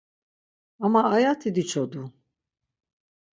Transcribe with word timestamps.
Ama 0.85 1.01
ayati 1.15 1.49
diçodu. 1.55 2.03